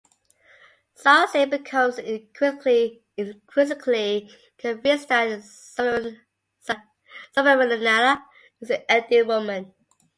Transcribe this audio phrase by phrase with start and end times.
[0.95, 5.43] Sarrasine becomes increasingly convinced that
[7.35, 8.23] Zambinella
[8.59, 9.75] is the ideal woman.